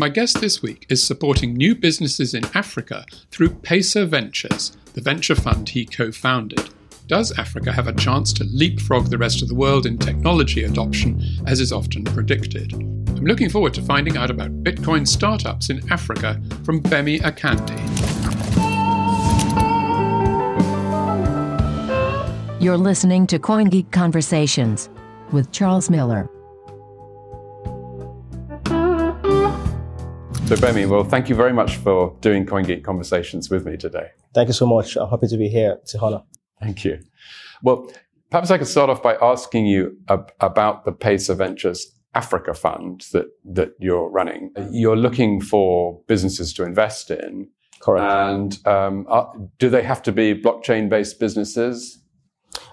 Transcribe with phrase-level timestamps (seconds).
[0.00, 5.34] My guest this week is supporting new businesses in Africa through Pacer Ventures, the venture
[5.34, 6.70] fund he co founded.
[7.08, 11.20] Does Africa have a chance to leapfrog the rest of the world in technology adoption,
[11.48, 12.74] as is often predicted?
[12.74, 17.76] I'm looking forward to finding out about Bitcoin startups in Africa from Femi Akanti.
[22.60, 24.90] You're listening to CoinGeek Conversations
[25.32, 26.30] with Charles Miller.
[30.48, 34.12] So, Femi, well, thank you very much for doing CoinGeek Conversations with me today.
[34.34, 34.96] Thank you so much.
[34.96, 35.76] I'm happy to be here.
[35.82, 36.22] It's a honor.
[36.58, 37.00] Thank you.
[37.62, 37.92] Well,
[38.30, 43.04] perhaps I could start off by asking you ab- about the Pacer Ventures Africa Fund
[43.12, 44.50] that, that you're running.
[44.70, 47.50] You're looking for businesses to invest in.
[47.80, 48.10] Correct.
[48.10, 49.26] And um, uh,
[49.58, 52.02] do they have to be blockchain based businesses?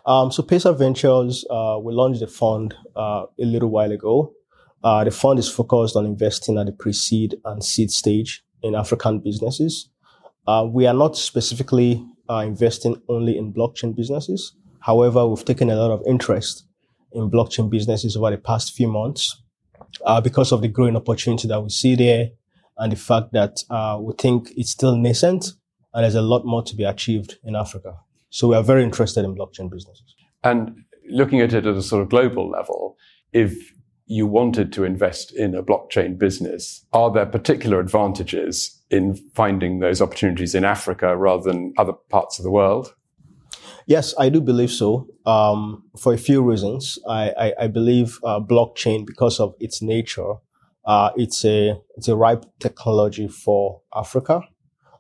[0.06, 4.32] Um, so Pacer Ventures, uh, we launched the fund uh, a little while ago.
[4.86, 9.20] Uh, the fund is focused on investing at the pre-seed and seed stage in African
[9.20, 9.90] businesses.
[10.46, 14.54] Uh, we are not specifically uh, investing only in blockchain businesses.
[14.82, 16.68] However, we've taken a lot of interest
[17.14, 19.42] in blockchain businesses over the past few months
[20.06, 22.30] uh, because of the growing opportunity that we see there
[22.78, 25.54] and the fact that uh, we think it's still nascent
[25.96, 27.96] and there's a lot more to be achieved in Africa.
[28.30, 30.14] So we are very interested in blockchain businesses.
[30.44, 32.98] And looking at it at a sort of global level,
[33.34, 33.75] if
[34.08, 40.02] you wanted to invest in a blockchain business, are there particular advantages in finding those
[40.02, 42.94] opportunities in Africa rather than other parts of the world?
[43.88, 45.08] Yes, I do believe so.
[45.26, 50.34] Um, for a few reasons, I, I, I believe uh, blockchain, because of its nature,
[50.86, 54.42] uh, it's a it's a ripe technology for Africa.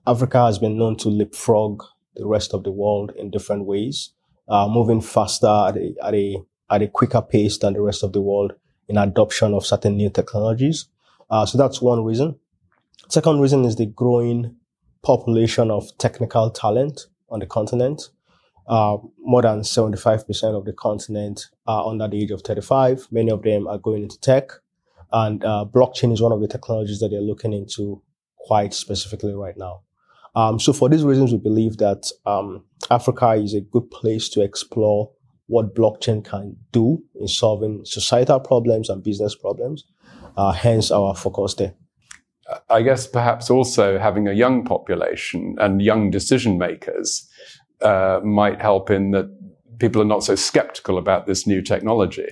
[0.07, 1.83] Africa has been known to leapfrog
[2.15, 4.11] the rest of the world in different ways,
[4.47, 6.37] uh, moving faster at a, at a
[6.71, 8.53] at a quicker pace than the rest of the world
[8.87, 10.87] in adoption of certain new technologies.
[11.29, 12.35] Uh, so that's one reason.
[13.09, 14.55] Second reason is the growing
[15.03, 18.09] population of technical talent on the continent.
[18.67, 23.07] Uh, more than 75% of the continent are under the age of 35.
[23.11, 24.49] Many of them are going into tech.
[25.11, 28.01] And uh, blockchain is one of the technologies that they're looking into
[28.37, 29.81] quite specifically right now.
[30.35, 34.41] Um, so for these reasons, we believe that um, Africa is a good place to
[34.41, 35.11] explore
[35.47, 39.85] what blockchain can do in solving societal problems and business problems.
[40.37, 41.73] Uh, hence our focus there.
[42.69, 47.27] I guess perhaps also having a young population and young decision makers
[47.81, 49.29] uh, might help in that
[49.79, 52.27] people are not so skeptical about this new technology.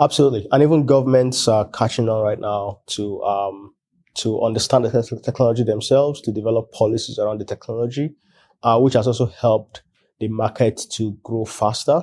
[0.00, 3.74] Absolutely, and even governments are catching on right now to um,
[4.14, 8.14] to understand the technology themselves, to develop policies around the technology,
[8.62, 9.82] uh, which has also helped
[10.20, 12.02] the market to grow faster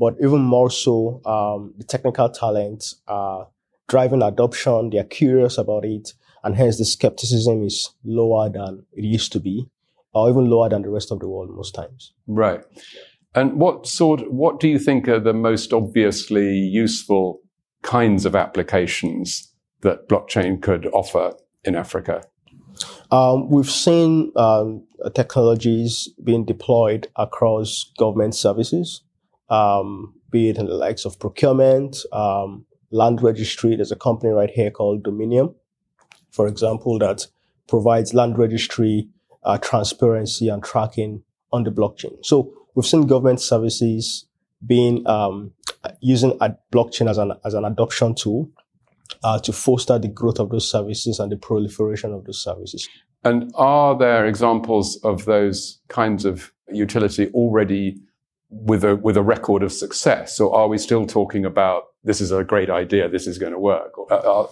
[0.00, 3.48] but even more so, um, the technical talents are
[3.86, 4.88] driving adoption.
[4.88, 9.68] They're curious about it, and hence the skepticism is lower than it used to be,
[10.14, 12.14] or even lower than the rest of the world most times.
[12.26, 12.62] Right.
[13.34, 14.32] And what sort?
[14.32, 17.42] What do you think are the most obviously useful
[17.82, 22.22] kinds of applications that blockchain could offer in Africa?
[23.10, 24.82] Um, we've seen um,
[25.14, 29.02] technologies being deployed across government services
[29.50, 33.76] um, be it in the likes of procurement, um, land registry.
[33.76, 35.54] There's a company right here called Dominium,
[36.30, 37.26] for example, that
[37.68, 39.08] provides land registry
[39.42, 41.22] uh, transparency and tracking
[41.52, 42.24] on the blockchain.
[42.24, 44.26] So we've seen government services
[44.66, 45.52] being um,
[46.00, 48.50] using a blockchain as an as an adoption tool
[49.24, 52.88] uh, to foster the growth of those services and the proliferation of those services.
[53.24, 58.00] And are there examples of those kinds of utility already
[58.50, 62.32] with a with a record of success, or are we still talking about this is
[62.32, 63.92] a great idea, this is going to work?
[64.10, 64.46] Uh, uh,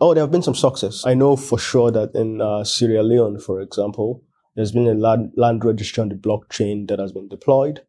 [0.00, 1.04] oh, there have been some success.
[1.06, 4.22] I know for sure that in uh, Sierra Leone, for example,
[4.54, 7.80] there's been a land, land registry on the blockchain that has been deployed.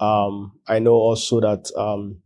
[0.00, 2.18] Um, I know also that um,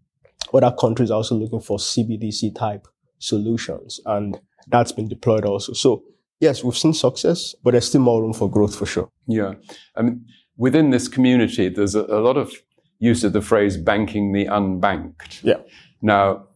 [0.55, 2.87] other countries are also looking for CBDC type
[3.19, 5.73] solutions, and that's been deployed also.
[5.73, 6.05] So
[6.39, 9.11] yes, we've seen success, but there's still more room for growth for sure.
[9.27, 9.55] Yeah,
[9.97, 10.25] I mean
[10.61, 12.53] within this community, there's a, a lot of
[12.99, 15.43] use of the phrase banking the unbanked.
[15.43, 15.61] Yeah.
[16.03, 16.47] Now,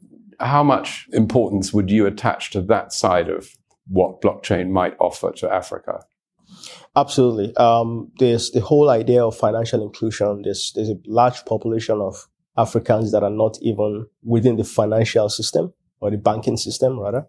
[0.40, 3.48] how much importance would you attach to that side of
[3.88, 6.04] what blockchain might offer to Africa?
[6.94, 7.56] Absolutely.
[7.56, 10.42] Um, there's the whole idea of financial inclusion.
[10.42, 12.28] There's there's a large population of
[12.58, 17.26] Africans that are not even within the financial system or the banking system, rather.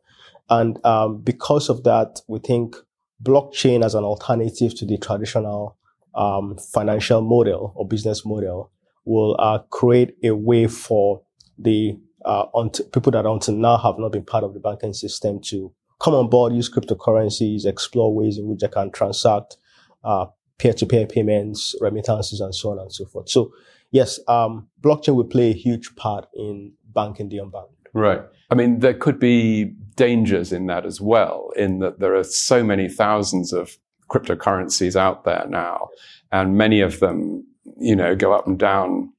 [0.49, 2.75] And um, because of that, we think
[3.23, 5.77] blockchain as an alternative to the traditional
[6.15, 8.71] um, financial model or business model
[9.05, 11.21] will uh, create a way for
[11.57, 12.45] the uh,
[12.91, 16.29] people that until now have not been part of the banking system to come on
[16.29, 19.57] board, use cryptocurrencies, explore ways in which they can transact
[20.03, 20.25] uh,
[20.57, 23.29] peer-to-peer payments, remittances, and so on and so forth.
[23.29, 23.51] So,
[23.91, 27.69] yes, um, blockchain will play a huge part in banking the unbanked.
[27.93, 28.21] Right.
[28.49, 32.63] I mean, there could be dangers in that as well, in that there are so
[32.63, 33.77] many thousands of
[34.09, 35.89] cryptocurrencies out there now,
[36.31, 37.45] and many of them,
[37.77, 39.11] you know, go up and down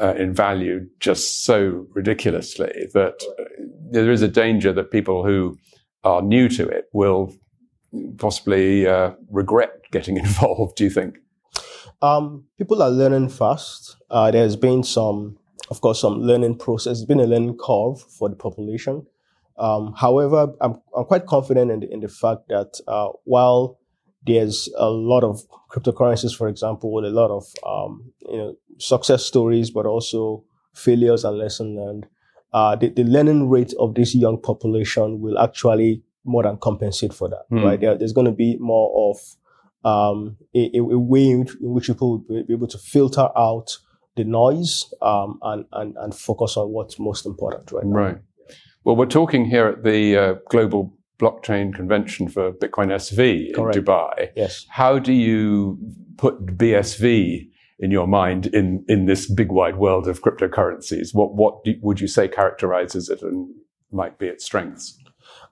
[0.00, 3.44] uh, in value just so ridiculously that uh,
[3.90, 5.58] there is a danger that people who
[6.04, 7.34] are new to it will
[8.18, 10.76] possibly uh, regret getting involved.
[10.76, 11.18] Do you think?
[12.00, 13.96] Um, people are learning fast.
[14.10, 15.36] Uh, there's been some,
[15.70, 16.98] of course, some learning process.
[16.98, 19.06] It's been a learning curve for the population.
[19.58, 23.77] Um, however, I'm, I'm quite confident in the, in the fact that uh, while
[24.28, 29.70] there's a lot of cryptocurrencies, for example, a lot of um, you know success stories,
[29.70, 30.44] but also
[30.74, 32.06] failures and lessons learned.
[32.52, 37.28] Uh, the, the, learning rate of this young population will actually more than compensate for
[37.28, 37.62] that, mm.
[37.62, 37.78] right?
[37.78, 39.36] There, there's going to be more of
[39.84, 43.76] um, a, a, way in which, in which, people will be able to filter out
[44.16, 47.96] the noise um, and, and, and focus on what's most important right now.
[47.96, 48.18] Right.
[48.84, 53.76] Well, we're talking here at the uh, Global Blockchain Convention for Bitcoin SV Correct.
[53.76, 54.30] in Dubai.
[54.36, 54.66] Yes.
[54.70, 55.78] How do you
[56.16, 57.48] put BSV
[57.80, 61.14] in your mind in, in this big wide world of cryptocurrencies?
[61.14, 63.48] What, what do, would you say characterizes it and
[63.90, 64.98] might be its strengths?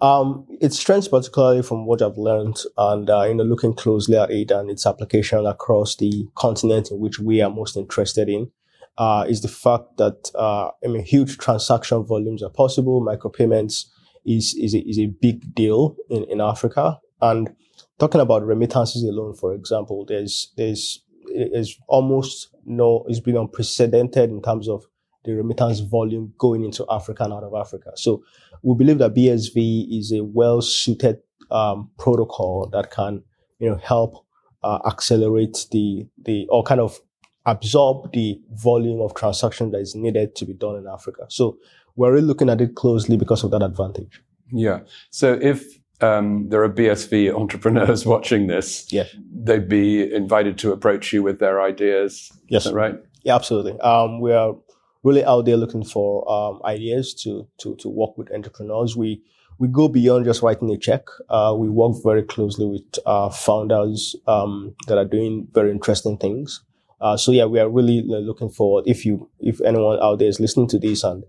[0.01, 4.31] Um, its strengths, particularly from what I've learned, and uh, you know, looking closely at
[4.31, 8.51] it and its application across the continent in which we are most interested in,
[8.99, 13.01] uh, is the fact that uh, I mean, huge transaction volumes are possible.
[13.03, 13.87] Micropayments
[14.27, 17.55] is is a, is a big deal in, in Africa, and
[17.99, 24.43] talking about remittances alone, for example, there's there's is almost no, it's been unprecedented in
[24.43, 24.85] terms of
[25.25, 27.91] the remittance volume going into Africa and out of Africa.
[27.97, 28.23] So
[28.63, 31.19] we believe that BSV is a well suited
[31.51, 33.23] um, protocol that can,
[33.59, 34.25] you know, help
[34.63, 36.99] uh, accelerate the the or kind of
[37.45, 41.27] absorb the volume of transaction that is needed to be done in Africa.
[41.29, 41.59] So
[41.97, 44.23] we're really looking at it closely because of that advantage.
[44.53, 44.81] Yeah.
[45.11, 45.65] So if
[46.01, 49.05] um, there are BSV entrepreneurs watching this, yeah.
[49.33, 52.31] they'd be invited to approach you with their ideas.
[52.49, 52.95] Yes, right.
[53.23, 53.79] Yeah, absolutely.
[53.81, 54.55] Um, we are
[55.03, 58.97] really out there looking for um, ideas to, to to work with entrepreneurs.
[58.97, 59.23] We
[59.59, 61.07] we go beyond just writing a check.
[61.29, 66.63] Uh, we work very closely with uh, founders um, that are doing very interesting things.
[67.01, 68.85] Uh, so yeah, we are really looking forward.
[68.87, 71.25] If you if anyone out there is listening to this and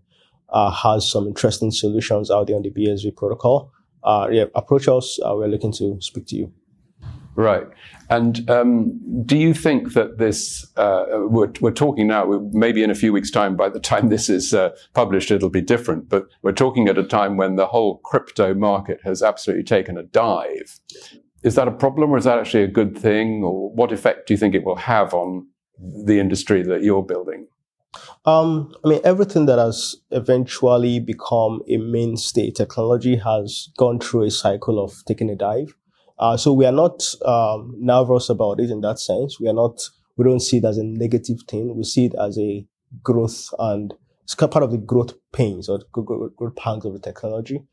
[0.49, 3.71] uh, has some interesting solutions out there on the BSV protocol,
[4.03, 5.19] uh, yeah, approach us.
[5.23, 6.53] Uh, we're looking to speak to you.
[7.35, 7.67] Right.
[8.09, 12.95] And um, do you think that this, uh, we're, we're, talking now, maybe in a
[12.95, 16.51] few weeks' time, by the time this is uh, published, it'll be different, but we're
[16.51, 20.79] talking at a time when the whole crypto market has absolutely taken a dive.
[21.43, 23.43] Is that a problem or is that actually a good thing?
[23.43, 25.47] Or what effect do you think it will have on
[25.77, 27.45] the industry that you're building?
[28.25, 34.31] Um, I mean, everything that has eventually become a mainstay technology has gone through a
[34.31, 35.73] cycle of taking a dive.
[36.19, 39.39] Uh, so we are not um, nervous about it in that sense.
[39.39, 39.79] We are not.
[40.17, 41.75] We don't see it as a negative thing.
[41.75, 42.65] We see it as a
[43.03, 43.93] growth, and
[44.23, 47.63] it's part of the growth pains or growth pangs of the technology.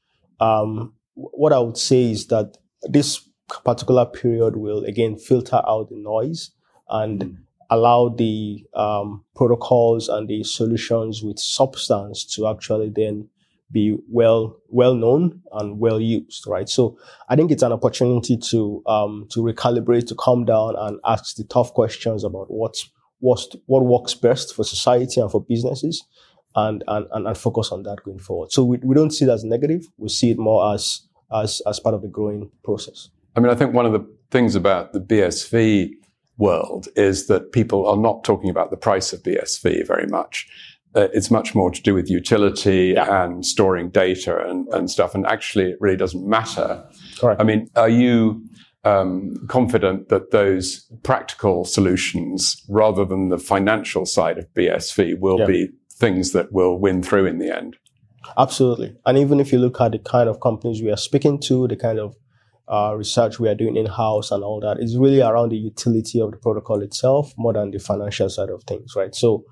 [0.41, 3.27] Um, what I would say is that this
[3.65, 6.51] particular period will again filter out the noise
[6.89, 7.37] and mm.
[7.75, 13.29] Allow the um, protocols and the solutions with substance to actually then
[13.71, 16.69] be well well known and well used, right?
[16.69, 16.97] So
[17.29, 21.45] I think it's an opportunity to um, to recalibrate, to calm down, and ask the
[21.45, 22.91] tough questions about what's
[23.21, 26.05] what's what works best for society and for businesses,
[26.55, 28.53] and and and, and focus on that going forward.
[28.53, 31.03] So we, we don't see it as negative; we see it more as
[31.33, 33.11] as as part of the growing process.
[33.37, 35.91] I mean, I think one of the things about the BSV
[36.37, 40.49] world is that people are not talking about the price of BSV very much
[40.95, 43.25] uh, it's much more to do with utility yeah.
[43.25, 45.15] and storing data and, and stuff.
[45.15, 46.85] And actually, it really doesn't matter.
[47.19, 47.41] Correct.
[47.41, 48.45] I mean, are you
[48.85, 55.47] um, confident that those practical solutions, rather than the financial side of BSV, will yeah.
[55.47, 57.77] be things that will win through in the end?
[58.39, 58.97] Absolutely.
[59.05, 61.77] And even if you look at the kind of companies we are speaking to, the
[61.77, 62.15] kind of
[62.69, 66.21] uh, research we are doing in house and all that, is really around the utility
[66.21, 69.15] of the protocol itself more than the financial side of things, right?
[69.15, 69.45] So,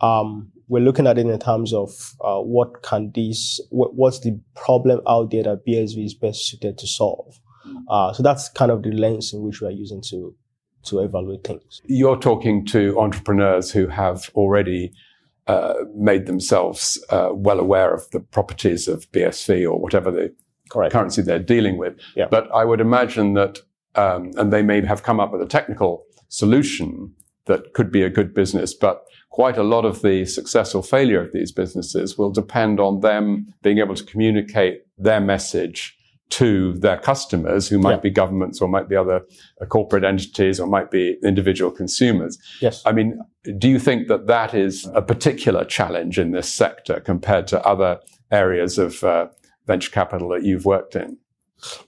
[0.00, 4.40] um, we're looking at it in terms of uh, what can these, what, what's the
[4.54, 7.40] problem out there that BSV is best suited to solve.
[7.66, 7.82] Mm.
[7.90, 10.34] Uh, so that's kind of the lens in which we are using to
[10.82, 11.82] to evaluate things.
[11.84, 14.92] You're talking to entrepreneurs who have already
[15.46, 20.34] uh, made themselves uh, well aware of the properties of BSV or whatever the
[20.70, 20.92] Correct.
[20.92, 21.94] currency they're dealing with.
[22.16, 22.28] Yeah.
[22.30, 23.58] But I would imagine that,
[23.96, 27.12] um, and they may have come up with a technical solution
[27.46, 31.20] that could be a good business, but quite a lot of the success or failure
[31.20, 35.96] of these businesses will depend on them being able to communicate their message
[36.30, 38.00] to their customers, who might Yeah.
[38.08, 39.22] be governments or might be other
[39.60, 42.38] uh, corporate entities or might be individual consumers.
[42.60, 42.82] Yes.
[42.86, 43.18] I mean,
[43.58, 47.98] do you think that that is a particular challenge in this sector compared to other
[48.30, 49.26] areas of uh,
[49.72, 51.18] venture capital that you've worked in?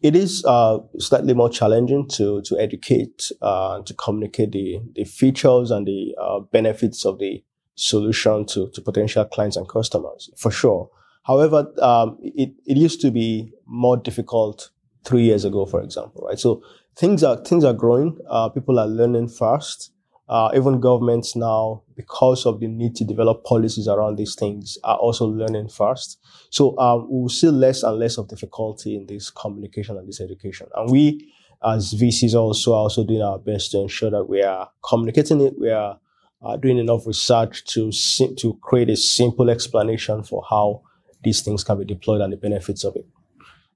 [0.03, 5.71] It is uh, slightly more challenging to to educate, uh, to communicate the the features
[5.71, 7.43] and the uh, benefits of the
[7.75, 10.91] solution to to potential clients and customers, for sure.
[11.25, 14.71] However, um, it it used to be more difficult
[15.05, 16.39] three years ago, for example, right?
[16.39, 16.63] So
[16.97, 18.19] things are things are growing.
[18.29, 19.92] Uh, people are learning fast.
[20.33, 24.97] Uh, even governments now, because of the need to develop policies around these things, are
[24.97, 26.19] also learning fast.
[26.49, 30.23] So um, we will see less and less of difficulty in this communication and this
[30.23, 30.69] education.
[30.75, 31.31] And we,
[31.63, 35.53] as VCs, also are also doing our best to ensure that we are communicating it.
[35.61, 35.99] We are
[36.41, 40.81] uh, doing enough research to sim- to create a simple explanation for how
[41.23, 43.05] these things can be deployed and the benefits of it.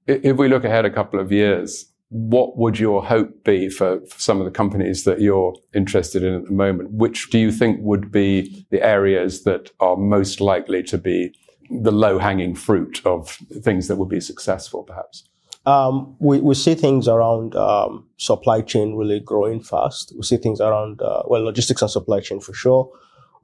[0.07, 4.19] If we look ahead a couple of years, what would your hope be for, for
[4.19, 6.91] some of the companies that you're interested in at the moment?
[6.91, 11.33] Which do you think would be the areas that are most likely to be
[11.69, 15.27] the low hanging fruit of things that would be successful, perhaps?
[15.65, 20.13] Um, we, we see things around um, supply chain really growing fast.
[20.15, 22.89] We see things around, uh, well, logistics and supply chain for sure.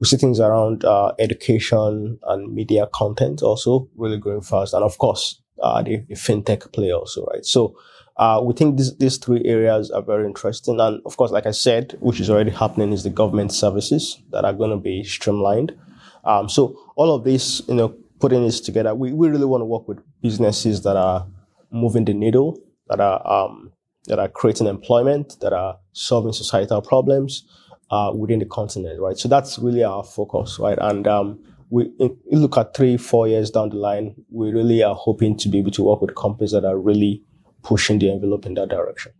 [0.00, 4.72] We see things around uh, education and media content also really growing fast.
[4.72, 7.44] And of course, uh, the, the fintech play also, right?
[7.44, 7.76] So
[8.16, 10.80] uh, we think this, these three areas are very interesting.
[10.80, 14.44] And of course, like I said, which is already happening, is the government services that
[14.44, 15.76] are going to be streamlined.
[16.24, 19.66] Um, so all of this, you know, putting this together, we, we really want to
[19.66, 21.26] work with businesses that are
[21.70, 23.72] moving the needle, that are um,
[24.06, 27.44] that are creating employment, that are solving societal problems
[27.90, 29.18] uh, within the continent, right?
[29.18, 30.78] So that's really our focus, right?
[30.80, 34.94] And um, we you look at three, four years down the line, we really are
[34.94, 37.23] hoping to be able to work with companies that are really
[37.64, 39.12] pushing the envelope in that direction.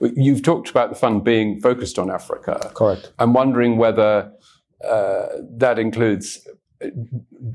[0.00, 2.70] You've talked about the fund being focused on Africa.
[2.74, 3.12] Correct.
[3.18, 4.30] I'm wondering whether
[4.84, 6.46] uh, that includes
[6.82, 6.88] uh,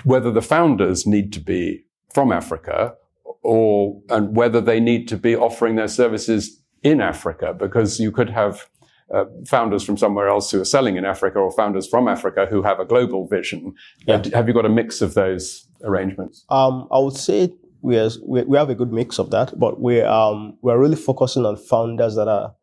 [0.03, 2.95] whether the founders need to be from Africa
[3.41, 8.29] or and whether they need to be offering their services in Africa because you could
[8.29, 8.67] have
[9.13, 12.61] uh, founders from somewhere else who are selling in Africa or founders from Africa who
[12.61, 13.73] have a global vision.
[14.05, 14.23] Yeah.
[14.33, 16.45] Have you got a mix of those arrangements?
[16.49, 19.79] Um, I would say we, are, we we have a good mix of that, but
[19.79, 22.55] we're um, we're really focusing on founders that are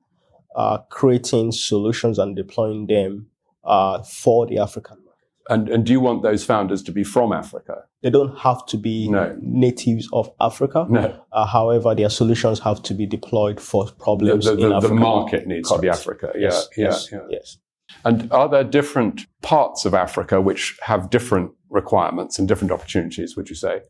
[0.54, 3.26] uh, creating solutions and deploying them
[3.64, 5.12] uh, for the African market.
[5.48, 7.84] And, and do you want those founders to be from Africa?
[8.02, 9.36] They don't have to be No.
[9.40, 10.86] natives of Africa.
[10.88, 11.20] No.
[11.32, 14.94] Uh, however, their solutions have to be deployed for The, problems the, in the, the
[14.94, 16.00] market needs to be Correct.
[16.00, 16.32] Africa.
[16.34, 17.18] Yeah, Yes, yeah, yes, yeah.
[17.30, 17.58] yes.
[18.04, 23.48] And are there different parts of Africa which have different requirements and different opportunities, would
[23.48, 23.82] you say?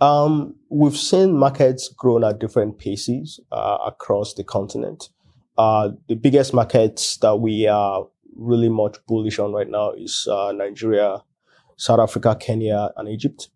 [0.00, 5.08] Um, we've seen markets grown at different paces uh, across the continent.
[5.58, 10.52] Uh, the biggest markets that we are really much bullish on right now is uh,
[10.52, 11.18] Nigeria,
[11.76, 13.48] South Africa, Kenya, and Egypt.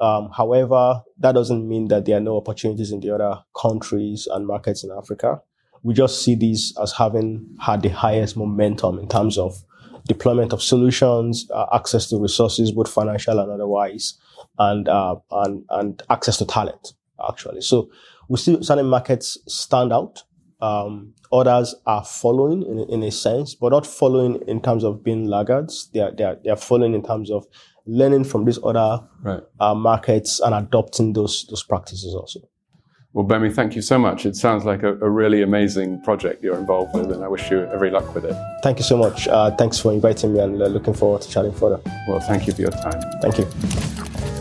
[0.00, 4.46] Um, however, that doesn't mean that there are no opportunities in the other countries and
[4.46, 5.40] markets in Africa.
[5.82, 9.64] We just see these as having had the highest momentum in terms of
[10.06, 14.14] deployment of solutions, uh, access to resources, both financial and otherwise,
[14.58, 16.92] and uh, and and access to talent.
[17.28, 17.90] Actually, so
[18.28, 20.22] we see certain markets stand out.
[20.60, 25.24] Um, others are following in, in a sense, but not following in terms of being
[25.26, 25.88] laggards.
[25.94, 27.46] They are, they are, they are following in terms of
[27.86, 29.42] learning from these other Right.
[29.60, 32.40] uh, markets and adopting those those practices also.
[33.14, 34.26] Well, Femi, thank you so much.
[34.26, 37.64] It sounds like a, a really amazing project you're involved with, and I wish you
[37.72, 38.36] every luck with it.
[38.62, 39.26] Thank you so much.
[39.28, 41.80] Uh, thanks for inviting me and uh, looking forward to chatting further.
[42.08, 43.00] Well, thank you for your time.
[43.22, 44.37] Thank you.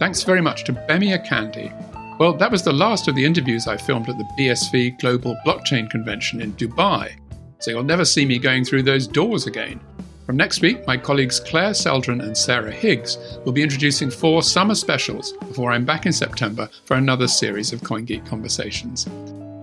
[0.00, 2.18] Thanks very much to Femi Akandi.
[2.18, 5.90] Well, that was the last of the interviews I filmed at the BSV Global Blockchain
[5.90, 7.12] Convention in Dubai,
[7.58, 9.78] so you'll never see me going through those doors again.
[10.24, 14.74] From next week, my colleagues Claire Seldron and Sarah Higgs will be introducing four summer
[14.74, 19.04] specials before I'm back in September for another series of CoinGeek conversations.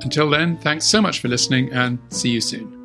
[0.04, 2.77] Until then, thanks so much for listening and see you soon.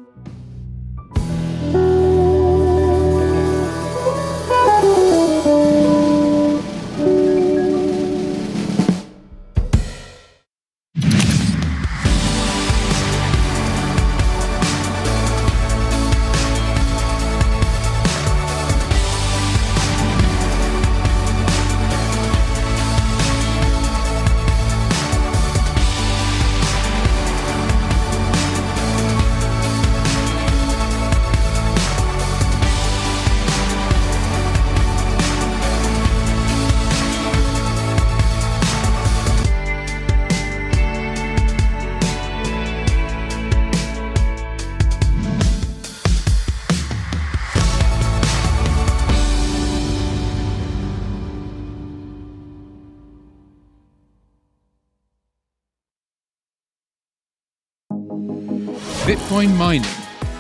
[59.13, 59.83] Bitcoin mining,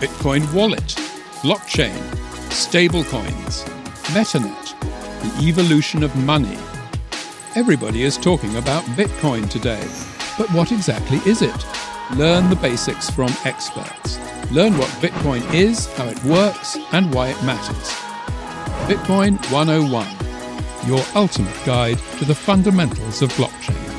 [0.00, 0.96] Bitcoin wallet,
[1.42, 1.94] blockchain,
[2.48, 3.68] stablecoins,
[4.14, 4.80] MetaNet,
[5.20, 6.56] the evolution of money.
[7.54, 9.86] Everybody is talking about Bitcoin today,
[10.38, 11.66] but what exactly is it?
[12.16, 14.18] Learn the basics from experts.
[14.50, 17.90] Learn what Bitcoin is, how it works, and why it matters.
[18.88, 23.91] Bitcoin 101, your ultimate guide to the fundamentals of blockchain.